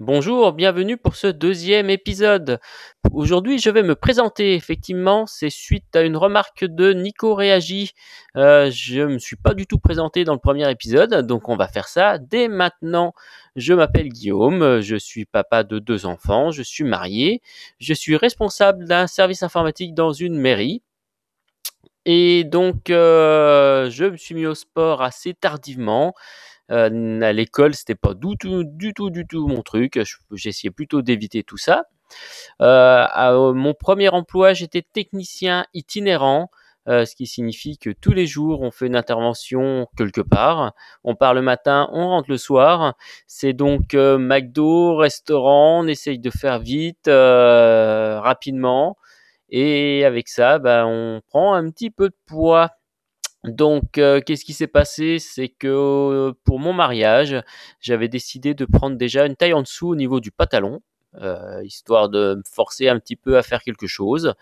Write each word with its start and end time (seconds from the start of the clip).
Bonjour, 0.00 0.54
bienvenue 0.54 0.96
pour 0.96 1.14
ce 1.14 1.26
deuxième 1.26 1.90
épisode. 1.90 2.58
Aujourd'hui, 3.12 3.58
je 3.58 3.68
vais 3.68 3.82
me 3.82 3.94
présenter. 3.94 4.54
Effectivement, 4.54 5.26
c'est 5.26 5.50
suite 5.50 5.94
à 5.94 6.00
une 6.00 6.16
remarque 6.16 6.64
de 6.64 6.94
Nico 6.94 7.34
Réagi. 7.34 7.92
Euh, 8.34 8.70
je 8.70 9.02
me 9.02 9.18
suis 9.18 9.36
pas 9.36 9.52
du 9.52 9.66
tout 9.66 9.78
présenté 9.78 10.24
dans 10.24 10.32
le 10.32 10.38
premier 10.38 10.70
épisode, 10.70 11.26
donc 11.26 11.50
on 11.50 11.56
va 11.56 11.68
faire 11.68 11.86
ça 11.86 12.16
dès 12.16 12.48
maintenant. 12.48 13.12
Je 13.56 13.74
m'appelle 13.74 14.08
Guillaume, 14.08 14.80
je 14.80 14.96
suis 14.96 15.26
papa 15.26 15.64
de 15.64 15.78
deux 15.78 16.06
enfants, 16.06 16.50
je 16.50 16.62
suis 16.62 16.84
marié, 16.84 17.42
je 17.78 17.92
suis 17.92 18.16
responsable 18.16 18.86
d'un 18.86 19.06
service 19.06 19.42
informatique 19.42 19.92
dans 19.92 20.14
une 20.14 20.38
mairie. 20.38 20.80
Et 22.06 22.44
donc, 22.44 22.88
euh, 22.88 23.90
je 23.90 24.06
me 24.06 24.16
suis 24.16 24.34
mis 24.34 24.46
au 24.46 24.54
sport 24.54 25.02
assez 25.02 25.34
tardivement. 25.34 26.14
Euh, 26.70 27.20
à 27.20 27.32
l'école, 27.32 27.74
c'était 27.74 27.94
pas 27.94 28.14
du 28.14 28.36
tout, 28.38 28.64
du 28.64 28.94
tout, 28.94 29.10
du 29.10 29.26
tout 29.26 29.46
mon 29.48 29.62
truc. 29.62 29.98
J'essayais 30.32 30.70
plutôt 30.70 31.02
d'éviter 31.02 31.42
tout 31.42 31.56
ça. 31.56 31.84
Euh, 32.60 33.06
à, 33.08 33.32
mon 33.54 33.74
premier 33.74 34.08
emploi, 34.08 34.52
j'étais 34.52 34.82
technicien 34.82 35.66
itinérant. 35.74 36.50
Euh, 36.88 37.04
ce 37.04 37.14
qui 37.14 37.26
signifie 37.26 37.76
que 37.76 37.90
tous 37.90 38.12
les 38.12 38.26
jours 38.26 38.62
on 38.62 38.70
fait 38.70 38.86
une 38.86 38.96
intervention 38.96 39.86
quelque 39.98 40.22
part. 40.22 40.72
On 41.04 41.14
part 41.14 41.34
le 41.34 41.42
matin, 41.42 41.88
on 41.92 42.08
rentre 42.08 42.30
le 42.30 42.38
soir. 42.38 42.94
C'est 43.26 43.52
donc 43.52 43.94
McDo, 43.94 44.96
restaurant, 44.96 45.84
on 45.84 45.86
essaye 45.86 46.18
de 46.18 46.30
faire 46.30 46.58
vite, 46.58 47.08
rapidement. 47.08 48.96
Et 49.50 50.04
avec 50.04 50.28
ça, 50.28 50.58
bah, 50.58 50.86
on 50.86 51.20
prend 51.28 51.54
un 51.54 51.70
petit 51.70 51.90
peu 51.90 52.08
de 52.08 52.16
poids. 52.26 52.70
Donc, 53.44 53.96
euh, 53.96 54.20
qu'est-ce 54.20 54.44
qui 54.44 54.52
s'est 54.52 54.66
passé? 54.66 55.18
C'est 55.18 55.48
que 55.48 55.66
euh, 55.68 56.32
pour 56.44 56.58
mon 56.58 56.72
mariage, 56.74 57.40
j'avais 57.80 58.08
décidé 58.08 58.52
de 58.54 58.66
prendre 58.66 58.96
déjà 58.96 59.24
une 59.26 59.36
taille 59.36 59.54
en 59.54 59.62
dessous 59.62 59.88
au 59.88 59.96
niveau 59.96 60.20
du 60.20 60.30
pantalon, 60.30 60.80
euh, 61.22 61.62
histoire 61.64 62.10
de 62.10 62.34
me 62.36 62.42
forcer 62.44 62.88
un 62.88 62.98
petit 62.98 63.16
peu 63.16 63.38
à 63.38 63.42
faire 63.42 63.62
quelque 63.62 63.86
chose. 63.86 64.34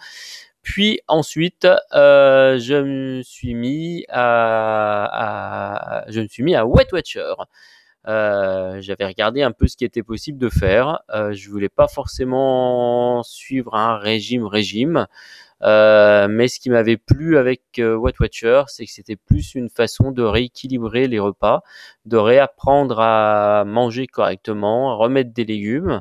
Puis 0.63 1.01
ensuite, 1.07 1.67
je 1.93 2.83
me 2.83 3.23
suis 3.23 3.55
mis 3.55 4.05
à, 4.09 6.05
je 6.09 6.21
me 6.21 6.27
suis 6.27 6.43
mis 6.43 6.57
à 6.57 6.67
Wet 6.67 6.89
Watcher. 6.93 7.35
J'avais 8.05 9.07
regardé 9.07 9.43
un 9.43 9.53
peu 9.53 9.69
ce 9.69 9.77
qui 9.77 9.85
était 9.85 10.03
possible 10.03 10.39
de 10.39 10.49
faire. 10.49 11.01
Je 11.15 11.49
voulais 11.49 11.69
pas 11.69 11.89
forcément 11.89 13.23
suivre 13.23 13.77
un 13.77 13.97
régime 13.97 14.45
régime. 14.45 15.07
Euh, 15.63 16.29
mais 16.29 16.49
ce 16.49 16.61
qui 16.61 16.71
m'avait 16.71 16.97
plu 16.97 17.37
avec 17.37 17.63
euh, 17.79 17.97
White 17.97 18.21
Watcher, 18.21 18.63
c'est 18.69 18.87
que 18.87 18.93
c'était 18.93 19.17
plus 19.17 19.55
une 19.55 19.69
façon 19.69 20.13
de 20.13 20.23
rééquilibrer 20.23 21.09
les 21.09 21.19
repas, 21.19 21.63
de 22.05 22.17
réapprendre 22.17 23.01
à 23.01 23.65
manger 23.67 24.07
correctement, 24.07 24.93
à 24.93 24.95
remettre 24.95 25.33
des 25.33 25.45
légumes. 25.45 26.01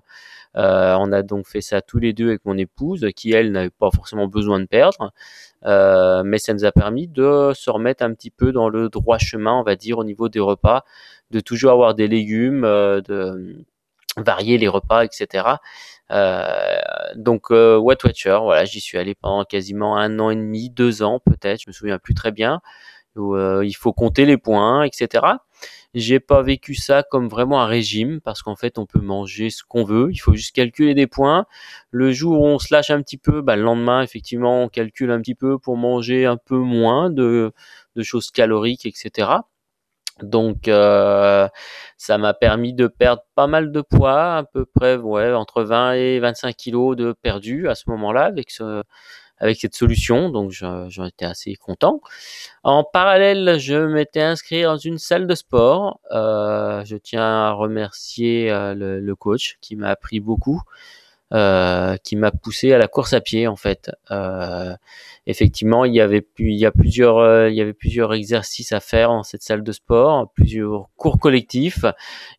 Euh, 0.58 0.95
on 1.00 1.11
a 1.11 1.22
donc 1.22 1.47
fait 1.47 1.61
ça 1.61 1.81
tous 1.81 2.00
les 2.00 2.13
deux 2.13 2.30
avec 2.30 2.45
mon 2.45 2.58
épouse, 2.58 3.08
qui 3.16 3.31
elle 3.31 3.52
n'avait 3.52 3.69
pas 3.69 3.91
forcément 3.91 4.28
besoin 4.28 4.59
de 4.59 4.66
perdre, 4.66 5.11
euh, 5.66 6.23
mais 6.23 6.39
ça 6.39 6.53
nous 6.53 6.66
a 6.66 6.72
permis 6.72 7.08
de 7.08 7.52
se 7.53 7.69
remettre 7.69 8.03
un 8.03 8.13
petit 8.13 8.31
peu 8.31 8.52
dans 8.52 8.69
le 8.69 8.89
droit 8.89 9.17
chemin, 9.19 9.53
on 9.53 9.63
va 9.63 9.75
dire, 9.75 10.00
au 10.00 10.03
niveau 10.03 10.30
des 10.30 10.39
repas, 10.39 10.83
de 11.31 11.39
toujours 11.39 11.72
avoir 11.72 11.94
des 11.95 12.08
légumes, 12.08 12.63
euh, 12.63 13.02
de 13.02 13.66
varier 14.17 14.58
les 14.58 14.67
repas, 14.67 15.03
etc. 15.05 15.45
Euh, 16.11 16.58
donc 17.16 17.52
euh, 17.52 17.77
What 17.77 17.97
Watcher, 18.03 18.39
voilà, 18.41 18.66
j'y 18.66 18.80
suis 18.80 18.97
allé 18.97 19.16
pendant 19.16 19.44
quasiment 19.44 19.97
un 19.97 20.19
an 20.19 20.30
et 20.30 20.36
demi, 20.36 20.69
deux 20.69 21.03
ans 21.03 21.19
peut-être, 21.19 21.61
je 21.61 21.69
me 21.69 21.73
souviens 21.73 22.00
plus 22.00 22.13
très 22.13 22.31
bien. 22.31 22.61
Où, 23.16 23.36
euh, 23.36 23.66
il 23.66 23.73
faut 23.73 23.94
compter 23.94 24.25
les 24.25 24.38
points, 24.38 24.83
etc. 24.83 25.25
J'ai 25.94 26.19
pas 26.19 26.44
vécu 26.44 26.75
ça 26.75 27.03
comme 27.03 27.28
vraiment 27.30 27.61
un 27.61 27.66
régime 27.66 28.22
parce 28.22 28.44
qu'en 28.44 28.55
fait 28.55 28.78
on 28.78 28.85
peut 28.85 29.00
manger 29.02 29.50
ce 29.50 29.63
qu'on 29.63 29.83
veut, 29.83 30.09
il 30.11 30.17
faut 30.17 30.33
juste 30.33 30.55
calculer 30.55 30.94
des 30.94 31.08
points. 31.08 31.45
Le 31.91 32.11
jour 32.11 32.41
où 32.41 32.45
on 32.45 32.59
se 32.59 32.73
lâche 32.73 32.91
un 32.91 33.02
petit 33.02 33.17
peu, 33.17 33.41
bah, 33.41 33.55
le 33.55 33.63
lendemain 33.63 34.02
effectivement 34.03 34.63
on 34.63 34.69
calcule 34.69 35.11
un 35.11 35.19
petit 35.22 35.35
peu 35.35 35.58
pour 35.59 35.78
manger 35.78 36.25
un 36.25 36.38
peu 36.38 36.58
moins 36.58 37.09
de, 37.09 37.53
de 37.95 38.03
choses 38.03 38.29
caloriques, 38.31 38.85
etc. 38.85 39.29
Donc 40.22 40.67
euh, 40.67 41.47
ça 41.97 42.17
m'a 42.17 42.33
permis 42.33 42.73
de 42.73 42.88
perdre 42.88 43.23
pas 43.35 43.47
mal 43.47 43.72
de 43.72 43.81
poids, 43.81 44.38
à 44.38 44.44
peu 44.44 44.66
près 44.66 44.95
ouais, 44.97 45.33
entre 45.33 45.63
20 45.63 45.94
et 45.94 46.19
25 46.19 46.55
kilos 46.55 46.95
de 46.95 47.13
perdu 47.13 47.67
à 47.69 47.75
ce 47.75 47.89
moment-là 47.89 48.23
avec 48.25 48.51
ce 48.51 48.83
avec 49.39 49.59
cette 49.59 49.75
solution, 49.75 50.29
donc 50.29 50.51
j'en 50.51 51.06
étais 51.06 51.25
assez 51.25 51.53
content. 51.56 52.01
En 52.63 52.83
parallèle, 52.83 53.59
je 53.59 53.75
m'étais 53.75 54.22
inscrit 54.22 54.63
dans 54.63 54.77
une 54.77 54.97
salle 54.97 55.27
de 55.27 55.35
sport. 55.35 56.00
Euh, 56.11 56.83
je 56.85 56.97
tiens 56.97 57.23
à 57.23 57.51
remercier 57.51 58.50
euh, 58.51 58.73
le, 58.73 59.00
le, 59.00 59.16
coach 59.16 59.57
qui 59.61 59.75
m'a 59.75 59.89
appris 59.89 60.19
beaucoup 60.19 60.61
euh, 61.33 61.97
qui 61.97 62.15
m'a 62.15 62.31
poussé 62.31 62.71
à 62.71 62.77
la 62.77 62.88
course 62.88 63.11
à 63.13 63.19
pied 63.19 63.47
en 63.47 63.57
fait. 63.57 63.91
Euh, 64.11 64.73
effectivement, 65.25 65.83
il 65.83 65.93
y 65.93 65.99
avait 65.99 66.25
il 66.39 66.55
y 66.55 66.65
a 66.65 66.71
plusieurs 66.71 67.17
euh, 67.17 67.49
il 67.49 67.55
y 67.55 67.61
avait 67.61 67.73
plusieurs 67.73 68.13
exercices 68.13 68.71
à 68.71 68.79
faire 68.79 69.09
dans 69.09 69.23
cette 69.23 69.41
salle 69.43 69.61
de 69.63 69.71
sport, 69.73 70.31
plusieurs 70.33 70.88
cours 70.95 71.19
collectifs 71.19 71.85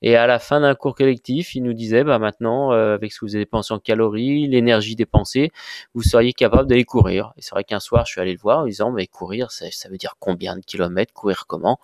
et 0.01 0.17
à 0.17 0.27
la 0.27 0.39
fin 0.39 0.61
d'un 0.61 0.75
cours 0.75 0.95
collectif, 0.95 1.55
il 1.55 1.65
nous 1.65 1.75
disait 1.75 2.03
bah 2.03 2.19
maintenant 2.19 2.73
euh, 2.73 2.95
avec 2.95 3.13
ce 3.13 3.21
que 3.21 3.27
vous 3.27 3.35
avez 3.35 3.45
dépensé 3.45 3.75
en 3.75 3.79
calories, 3.79 4.49
l'énergie 4.49 4.97
dépensée, 4.97 5.51
vous 5.95 6.03
seriez 6.03 6.33
capable 6.33 6.69
d'aller 6.69 6.85
courir. 6.85 7.33
Et 7.37 7.43
c'est 7.43 7.51
vrai 7.51 7.65
qu'un 7.65 7.81
soir, 7.81 8.07
je 8.07 8.13
suis 8.13 8.21
allé 8.23 8.33
le 8.33 8.39
voir 8.39 8.61
en 8.61 8.67
disant 8.67 8.91
mais 8.91 9.07
courir 9.07 9.51
ça, 9.51 9.67
ça 9.71 9.91
veut 9.91 9.99
dire 9.99 10.15
combien 10.19 10.57
de 10.57 10.63
kilomètres, 10.65 11.13
courir 11.13 11.45
comment? 11.47 11.79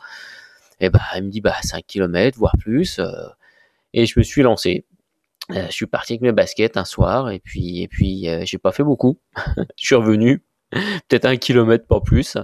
Et 0.80 0.88
bah 0.90 1.00
il 1.16 1.24
me 1.24 1.30
dit 1.30 1.40
bah 1.42 1.56
5 1.62 1.84
kilomètres 1.86 2.38
voire 2.38 2.56
plus 2.58 3.00
et 3.92 4.06
je 4.06 4.18
me 4.18 4.24
suis 4.24 4.42
lancé. 4.42 4.84
Euh, 5.50 5.66
je 5.66 5.72
suis 5.72 5.86
parti 5.86 6.14
avec 6.14 6.22
mes 6.22 6.32
baskets 6.32 6.76
un 6.76 6.84
soir 6.86 7.30
et 7.30 7.38
puis 7.38 7.82
et 7.82 7.88
puis 7.88 8.28
euh, 8.28 8.42
j'ai 8.44 8.58
pas 8.58 8.72
fait 8.72 8.84
beaucoup. 8.84 9.18
je 9.76 9.86
suis 9.86 9.94
revenu 9.94 10.42
peut-être 10.72 11.26
un 11.26 11.36
kilomètre 11.36 11.86
pas 11.86 12.00
plus 12.00 12.38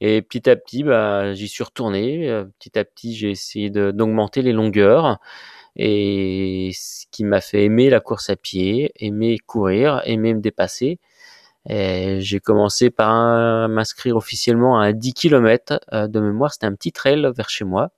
et 0.00 0.20
petit 0.22 0.50
à 0.50 0.56
petit 0.56 0.82
bah 0.82 1.32
j'y 1.34 1.48
suis 1.48 1.64
retourné. 1.64 2.28
Euh, 2.28 2.44
petit 2.58 2.78
à 2.78 2.84
petit 2.84 3.14
j'ai 3.14 3.30
essayé 3.30 3.70
d'augmenter 3.70 4.42
les 4.42 4.52
longueurs 4.52 5.18
et 5.76 6.70
ce 6.74 7.06
qui 7.12 7.24
m'a 7.24 7.40
fait 7.40 7.64
aimer 7.64 7.90
la 7.90 8.00
course 8.00 8.30
à 8.30 8.36
pied, 8.36 8.92
aimer 8.96 9.38
courir, 9.38 10.02
aimer 10.04 10.34
me 10.34 10.40
dépasser. 10.40 10.98
J'ai 11.68 12.40
commencé 12.40 12.90
par 12.90 13.68
m'inscrire 13.68 14.16
officiellement 14.16 14.80
à 14.80 14.92
10 14.92 15.14
km 15.14 15.80
de 15.92 16.20
mémoire. 16.20 16.52
C'était 16.52 16.66
un 16.66 16.74
petit 16.74 16.92
trail 16.92 17.30
vers 17.36 17.50
chez 17.50 17.64
moi 17.64 17.92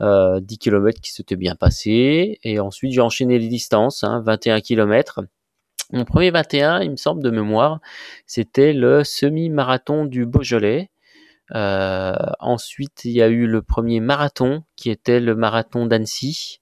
euh, 0.00 0.40
10 0.40 0.58
km 0.58 1.00
qui 1.00 1.12
s'était 1.12 1.36
bien 1.36 1.54
passé. 1.54 2.38
Et 2.42 2.60
ensuite, 2.60 2.92
j'ai 2.92 3.00
enchaîné 3.00 3.38
les 3.38 3.48
distances, 3.48 4.04
hein, 4.04 4.22
21 4.24 4.60
km. 4.60 5.20
Mon 5.92 6.04
premier 6.04 6.30
21, 6.30 6.82
il 6.82 6.92
me 6.92 6.96
semble 6.96 7.22
de 7.22 7.30
mémoire, 7.30 7.80
c'était 8.24 8.72
le 8.72 9.02
semi-marathon 9.02 10.04
du 10.04 10.24
Beaujolais. 10.24 10.90
Euh, 11.54 12.14
ensuite, 12.38 13.04
il 13.04 13.12
y 13.12 13.22
a 13.22 13.28
eu 13.28 13.46
le 13.46 13.62
premier 13.62 13.98
marathon 13.98 14.62
qui 14.76 14.90
était 14.90 15.18
le 15.20 15.34
marathon 15.34 15.86
d'Annecy. 15.86 16.60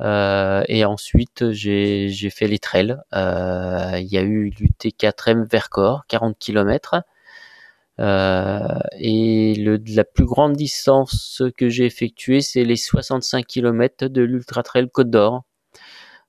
Euh, 0.00 0.62
et 0.68 0.84
ensuite, 0.84 1.50
j'ai 1.52 2.30
fait 2.30 2.48
les 2.48 2.58
trails. 2.58 2.96
Euh, 3.14 3.98
il 3.98 4.06
y 4.06 4.16
a 4.16 4.22
eu 4.22 4.50
l'UT4M 4.50 5.44
Vercors, 5.44 6.06
40 6.08 6.38
km. 6.38 7.02
Euh, 8.00 8.78
et 8.98 9.54
la 9.56 10.04
plus 10.04 10.24
grande 10.24 10.54
distance 10.54 11.42
que 11.56 11.68
j'ai 11.68 11.86
effectuée, 11.86 12.40
c'est 12.40 12.64
les 12.64 12.76
65 12.76 13.46
km 13.46 14.06
de 14.06 14.22
l'Ultra 14.22 14.62
Trail 14.62 14.88
Côte 14.90 15.10
d'Or. 15.10 15.44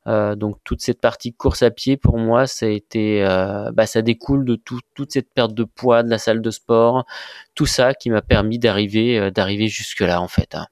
Euh, 0.07 0.35
donc 0.35 0.57
toute 0.63 0.81
cette 0.81 1.01
partie 1.01 1.33
course 1.33 1.61
à 1.61 1.71
pied 1.71 1.97
pour 1.97 2.17
moi 2.17 2.47
ça 2.47 2.67
a 2.67 2.69
été 2.69 3.21
euh, 3.25 3.69
bah, 3.73 3.83
découle 4.01 4.45
de 4.45 4.55
tout, 4.55 4.79
toute 4.95 5.11
cette 5.11 5.29
perte 5.33 5.53
de 5.53 5.65
poids 5.65 6.03
de 6.03 6.09
la 6.09 6.17
salle 6.17 6.41
de 6.41 6.51
sport 6.51 7.05
tout 7.53 7.65
ça 7.65 7.93
qui 7.93 8.09
m'a 8.09 8.21
permis 8.21 8.59
d'arriver 8.59 9.29
d'arriver 9.29 9.67
jusque 9.67 9.99
là 9.99 10.21
en 10.21 10.29
fait 10.29 10.55
hein. 10.55 10.67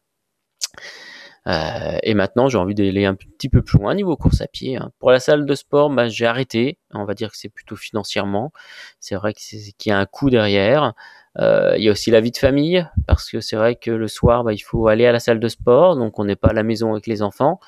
Euh, 1.47 1.97
et 2.03 2.13
maintenant, 2.13 2.49
j'ai 2.49 2.57
envie 2.57 2.75
d'aller 2.75 3.05
un 3.05 3.15
petit 3.15 3.49
peu 3.49 3.61
plus 3.61 3.79
loin 3.79 3.95
niveau 3.95 4.15
course 4.17 4.41
à 4.41 4.47
pied. 4.47 4.75
Hein. 4.77 4.91
Pour 4.99 5.11
la 5.11 5.19
salle 5.19 5.45
de 5.45 5.55
sport, 5.55 5.89
bah, 5.89 6.09
j'ai 6.09 6.25
arrêté. 6.25 6.77
On 6.93 7.05
va 7.05 7.13
dire 7.13 7.31
que 7.31 7.37
c'est 7.37 7.49
plutôt 7.49 7.75
financièrement. 7.75 8.51
C'est 8.99 9.15
vrai 9.15 9.33
qu'il 9.33 9.61
y 9.85 9.91
a 9.91 9.97
un 9.97 10.05
coût 10.05 10.29
derrière. 10.29 10.93
Euh, 11.39 11.75
il 11.77 11.83
y 11.83 11.89
a 11.89 11.91
aussi 11.91 12.11
la 12.11 12.19
vie 12.19 12.31
de 12.31 12.37
famille, 12.37 12.85
parce 13.05 13.29
que 13.29 13.41
c'est 13.41 13.55
vrai 13.55 13.75
que 13.75 13.91
le 13.91 14.07
soir, 14.07 14.43
bah, 14.43 14.53
il 14.53 14.59
faut 14.59 14.87
aller 14.87 15.05
à 15.05 15.11
la 15.11 15.19
salle 15.19 15.39
de 15.39 15.47
sport, 15.47 15.95
donc 15.95 16.17
on 16.19 16.25
n'est 16.25 16.35
pas 16.35 16.49
à 16.49 16.53
la 16.53 16.63
maison 16.63 16.93
avec 16.93 17.07
les 17.07 17.21
enfants. 17.21 17.59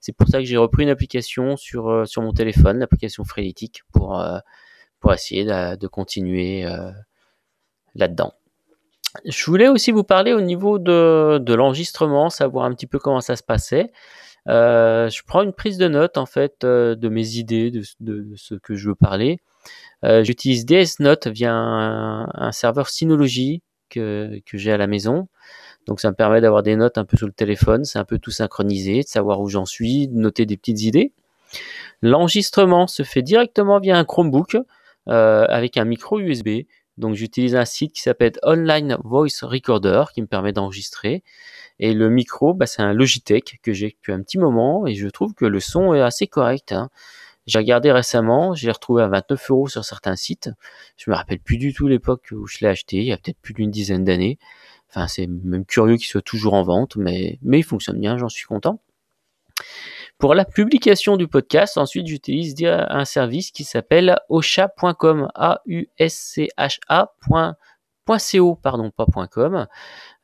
C'est 0.00 0.12
pour 0.12 0.28
ça 0.28 0.38
que 0.38 0.44
j'ai 0.44 0.56
repris 0.56 0.82
une 0.82 0.88
application 0.88 1.56
sur, 1.56 1.88
euh, 1.88 2.04
mon 2.16 2.32
téléphone, 2.32 2.80
l'application 2.80 3.24
Frélétique, 3.24 3.82
pour, 3.92 4.20
essayer 5.12 5.44
de, 5.44 5.86
continuer 5.86 6.66
là-dedans. 7.94 8.34
Je 9.24 9.44
voulais 9.44 9.68
aussi 9.68 9.92
vous 9.92 10.04
parler 10.04 10.32
au 10.32 10.40
niveau 10.40 10.78
de, 10.78 11.38
de 11.38 11.54
l'enregistrement, 11.54 12.30
savoir 12.30 12.64
un 12.64 12.72
petit 12.72 12.86
peu 12.86 12.98
comment 12.98 13.20
ça 13.20 13.36
se 13.36 13.42
passait. 13.42 13.90
Euh, 14.48 15.08
je 15.08 15.22
prends 15.24 15.42
une 15.42 15.52
prise 15.52 15.78
de 15.78 15.86
notes 15.86 16.18
en 16.18 16.26
fait 16.26 16.64
euh, 16.64 16.96
de 16.96 17.08
mes 17.08 17.36
idées, 17.36 17.70
de, 17.70 17.82
ce 18.36 18.54
que 18.54 18.74
je 18.74 18.88
veux 18.88 18.94
parler. 18.94 19.38
Euh, 20.04 20.24
J'utilise 20.24 20.66
DS 20.66 20.98
Note 20.98 21.28
via 21.28 21.52
un, 21.52 22.26
un, 22.32 22.52
serveur 22.52 22.88
Synology 22.88 23.62
que, 23.88 24.40
que 24.46 24.58
j'ai 24.58 24.72
à 24.72 24.76
la 24.76 24.88
maison. 24.88 25.28
Donc 25.86 26.00
ça 26.00 26.10
me 26.10 26.16
permet 26.16 26.40
d'avoir 26.40 26.62
des 26.62 26.76
notes 26.76 26.98
un 26.98 27.04
peu 27.04 27.16
sur 27.16 27.26
le 27.26 27.32
téléphone, 27.32 27.84
c'est 27.84 27.98
un 27.98 28.04
peu 28.04 28.18
tout 28.18 28.30
synchronisé, 28.30 29.02
de 29.02 29.06
savoir 29.06 29.40
où 29.40 29.48
j'en 29.48 29.66
suis, 29.66 30.08
de 30.08 30.16
noter 30.16 30.46
des 30.46 30.56
petites 30.56 30.82
idées. 30.82 31.12
L'enregistrement 32.02 32.86
se 32.86 33.02
fait 33.02 33.22
directement 33.22 33.78
via 33.78 33.96
un 33.96 34.04
Chromebook 34.04 34.56
euh, 35.08 35.44
avec 35.48 35.76
un 35.76 35.84
micro 35.84 36.20
USB. 36.20 36.66
Donc 36.98 37.14
j'utilise 37.14 37.56
un 37.56 37.64
site 37.64 37.92
qui 37.92 38.02
s'appelle 38.02 38.32
Online 38.42 38.98
Voice 39.04 39.42
Recorder 39.42 40.04
qui 40.14 40.22
me 40.22 40.26
permet 40.26 40.52
d'enregistrer. 40.52 41.22
Et 41.78 41.94
le 41.94 42.10
micro, 42.10 42.54
bah, 42.54 42.66
c'est 42.66 42.82
un 42.82 42.92
Logitech 42.92 43.58
que 43.62 43.72
j'ai 43.72 43.90
depuis 43.90 44.12
un 44.12 44.22
petit 44.22 44.38
moment 44.38 44.86
et 44.86 44.94
je 44.94 45.08
trouve 45.08 45.34
que 45.34 45.46
le 45.46 45.60
son 45.60 45.94
est 45.94 46.00
assez 46.00 46.26
correct. 46.26 46.72
Hein. 46.72 46.90
J'ai 47.46 47.58
regardé 47.58 47.90
récemment, 47.90 48.54
j'ai 48.54 48.70
retrouvé 48.70 49.02
à 49.02 49.08
29 49.08 49.50
euros 49.50 49.68
sur 49.68 49.84
certains 49.84 50.14
sites. 50.16 50.50
Je 50.96 51.10
me 51.10 51.16
rappelle 51.16 51.40
plus 51.40 51.56
du 51.56 51.72
tout 51.72 51.88
l'époque 51.88 52.28
où 52.32 52.46
je 52.46 52.58
l'ai 52.60 52.68
acheté, 52.68 52.98
il 52.98 53.04
y 53.04 53.12
a 53.12 53.16
peut-être 53.16 53.40
plus 53.40 53.54
d'une 53.54 53.70
dizaine 53.70 54.04
d'années. 54.04 54.38
Enfin, 54.90 55.08
c'est 55.08 55.26
même 55.26 55.64
curieux 55.64 55.96
qu'il 55.96 56.06
soit 56.06 56.22
toujours 56.22 56.54
en 56.54 56.62
vente, 56.62 56.96
mais, 56.96 57.38
mais 57.42 57.58
il 57.58 57.64
fonctionne 57.64 57.98
bien, 57.98 58.18
j'en 58.18 58.28
suis 58.28 58.44
content. 58.44 58.80
Pour 60.22 60.34
la 60.36 60.44
publication 60.44 61.16
du 61.16 61.26
podcast, 61.26 61.76
ensuite, 61.76 62.06
j'utilise 62.06 62.54
un 62.64 63.04
service 63.04 63.50
qui 63.50 63.64
s'appelle 63.64 64.14
osha.com, 64.28 65.28
A-U-S-C-H-A.co, 65.34 65.74
pardon, 68.54 68.92
pas 68.92 69.06
.com. 69.28 69.66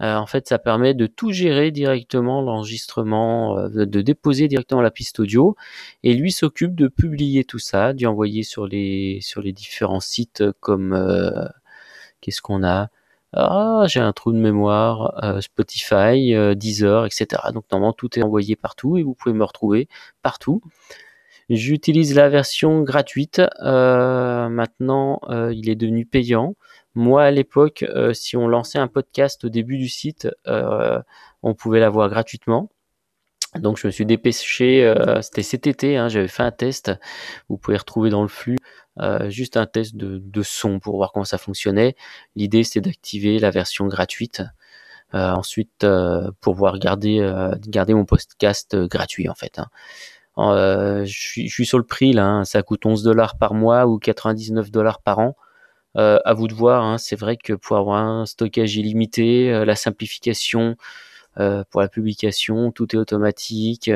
Euh, 0.00 0.14
en 0.14 0.26
fait, 0.26 0.46
ça 0.46 0.60
permet 0.60 0.94
de 0.94 1.08
tout 1.08 1.32
gérer 1.32 1.72
directement 1.72 2.40
l'enregistrement, 2.42 3.58
euh, 3.58 3.86
de 3.86 4.00
déposer 4.00 4.46
directement 4.46 4.82
la 4.82 4.92
piste 4.92 5.18
audio, 5.18 5.56
et 6.04 6.14
lui 6.14 6.30
s'occupe 6.30 6.76
de 6.76 6.86
publier 6.86 7.42
tout 7.42 7.58
ça, 7.58 7.92
d'y 7.92 8.06
envoyer 8.06 8.44
sur 8.44 8.68
les 8.68 9.18
sur 9.20 9.42
les 9.42 9.52
différents 9.52 9.98
sites 9.98 10.44
comme 10.60 10.92
euh, 10.92 11.44
qu'est-ce 12.20 12.40
qu'on 12.40 12.62
a? 12.62 12.88
Ah, 13.34 13.84
j'ai 13.86 14.00
un 14.00 14.12
trou 14.12 14.32
de 14.32 14.38
mémoire, 14.38 15.40
Spotify, 15.40 16.34
Deezer, 16.56 17.06
etc. 17.06 17.26
Donc 17.52 17.64
normalement 17.70 17.92
tout 17.92 18.18
est 18.18 18.22
envoyé 18.22 18.56
partout 18.56 18.96
et 18.96 19.02
vous 19.02 19.14
pouvez 19.14 19.34
me 19.34 19.44
retrouver 19.44 19.88
partout. 20.22 20.62
J'utilise 21.50 22.14
la 22.14 22.28
version 22.28 22.82
gratuite. 22.82 23.42
maintenant, 23.60 25.20
il 25.50 25.68
est 25.68 25.76
devenu 25.76 26.06
payant. 26.06 26.54
Moi, 26.98 27.22
à 27.22 27.30
l'époque, 27.30 27.84
euh, 27.88 28.12
si 28.12 28.36
on 28.36 28.48
lançait 28.48 28.80
un 28.80 28.88
podcast 28.88 29.44
au 29.44 29.48
début 29.50 29.78
du 29.78 29.88
site, 29.88 30.28
euh, 30.48 31.00
on 31.44 31.54
pouvait 31.54 31.78
l'avoir 31.78 32.08
gratuitement. 32.08 32.70
Donc 33.54 33.78
je 33.78 33.86
me 33.86 33.92
suis 33.92 34.04
dépêché, 34.04 34.84
euh, 34.84 35.22
c'était 35.22 35.44
cet 35.44 35.68
été, 35.68 35.96
hein, 35.96 36.08
j'avais 36.08 36.26
fait 36.26 36.42
un 36.42 36.50
test, 36.50 36.92
vous 37.48 37.56
pouvez 37.56 37.76
retrouver 37.76 38.10
dans 38.10 38.22
le 38.22 38.28
flux 38.28 38.57
juste 39.28 39.56
un 39.56 39.66
test 39.66 39.96
de, 39.96 40.42
son 40.42 40.80
pour 40.80 40.96
voir 40.96 41.12
comment 41.12 41.24
ça 41.24 41.38
fonctionnait. 41.38 41.96
L'idée 42.36 42.64
c'est 42.64 42.80
d'activer 42.80 43.38
la 43.38 43.50
version 43.50 43.86
gratuite. 43.86 44.42
ensuite, 45.12 45.86
pour 46.40 46.54
pouvoir 46.54 46.78
garder, 46.78 47.20
garder 47.66 47.94
mon 47.94 48.04
podcast 48.04 48.76
gratuit 48.76 49.28
en 49.28 49.34
fait. 49.34 49.60
Hein. 50.36 51.04
je, 51.04 51.48
suis, 51.48 51.66
sur 51.66 51.78
le 51.78 51.84
prix 51.84 52.12
là, 52.12 52.26
hein. 52.26 52.44
ça 52.44 52.62
coûte 52.62 52.86
11 52.86 53.02
dollars 53.02 53.38
par 53.38 53.54
mois 53.54 53.86
ou 53.86 53.98
99 53.98 54.70
dollars 54.70 55.00
par 55.02 55.18
an. 55.18 55.36
Euh, 55.96 56.18
à 56.24 56.34
vous 56.34 56.48
de 56.48 56.54
voir. 56.54 56.84
Hein. 56.84 56.98
C'est 56.98 57.16
vrai 57.16 57.36
que 57.36 57.52
pour 57.54 57.76
avoir 57.76 57.98
un 57.98 58.26
stockage 58.26 58.76
illimité, 58.76 59.52
euh, 59.52 59.64
la 59.64 59.74
simplification 59.74 60.76
euh, 61.38 61.64
pour 61.70 61.80
la 61.80 61.88
publication, 61.88 62.72
tout 62.72 62.94
est 62.94 62.98
automatique. 62.98 63.90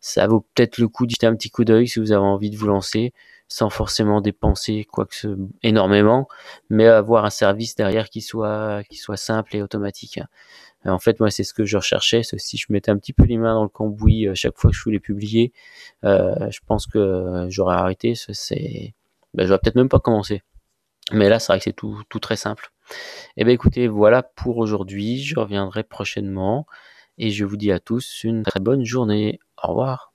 ça 0.00 0.26
vaut 0.26 0.46
peut-être 0.54 0.78
le 0.78 0.88
coup 0.88 1.06
d'y 1.06 1.14
jeter 1.14 1.26
un 1.26 1.34
petit 1.36 1.50
coup 1.50 1.64
d'œil 1.64 1.88
si 1.88 2.00
vous 2.00 2.12
avez 2.12 2.22
envie 2.22 2.50
de 2.50 2.56
vous 2.56 2.66
lancer 2.66 3.12
sans 3.48 3.70
forcément 3.70 4.20
dépenser 4.20 4.84
quoi 4.84 5.06
que 5.06 5.14
ce, 5.14 5.36
énormément, 5.62 6.28
mais 6.70 6.86
avoir 6.86 7.24
un 7.24 7.30
service 7.30 7.74
derrière 7.74 8.10
qui 8.10 8.20
soit 8.20 8.82
simple 9.16 9.56
et 9.56 9.62
automatique. 9.62 10.20
En 10.84 10.98
fait, 10.98 11.18
moi, 11.20 11.30
c'est 11.30 11.44
ce 11.44 11.54
que 11.54 11.64
je 11.64 11.76
recherchais. 11.76 12.22
Si 12.22 12.56
je 12.56 12.66
mettais 12.70 12.90
un 12.90 12.98
petit 12.98 13.12
peu 13.12 13.24
les 13.24 13.36
mains 13.36 13.54
dans 13.54 13.64
le 13.64 13.68
cambouis 13.68 14.28
chaque 14.34 14.56
fois 14.56 14.70
que 14.70 14.76
je 14.76 14.82
voulais 14.84 15.00
publier, 15.00 15.52
je 16.02 16.58
pense 16.66 16.86
que 16.86 17.46
j'aurais 17.48 17.76
arrêté. 17.76 18.14
C'est, 18.14 18.94
ben, 19.34 19.46
j'aurais 19.46 19.58
peut-être 19.58 19.76
même 19.76 19.88
pas 19.88 20.00
commencé. 20.00 20.42
Mais 21.12 21.28
là, 21.28 21.38
c'est 21.38 21.52
vrai 21.52 21.58
que 21.58 21.64
c'est 21.64 21.72
tout, 21.72 22.02
tout, 22.08 22.20
très 22.20 22.36
simple. 22.36 22.70
Eh 23.36 23.44
bien 23.44 23.54
écoutez, 23.54 23.88
voilà 23.88 24.22
pour 24.22 24.58
aujourd'hui. 24.58 25.22
Je 25.22 25.38
reviendrai 25.38 25.82
prochainement 25.82 26.66
et 27.18 27.30
je 27.30 27.44
vous 27.44 27.56
dis 27.56 27.72
à 27.72 27.80
tous 27.80 28.24
une 28.24 28.42
très 28.42 28.60
bonne 28.60 28.84
journée. 28.84 29.40
Au 29.62 29.68
revoir. 29.68 30.12